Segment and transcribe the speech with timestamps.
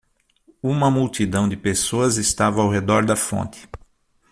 [0.63, 3.69] Uma multidão de pessoas estava ao redor da fonte.